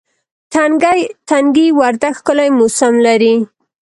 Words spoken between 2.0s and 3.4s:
ښکلی موسم لري